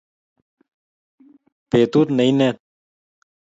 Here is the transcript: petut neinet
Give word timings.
petut 1.69 2.05
neinet 2.17 2.57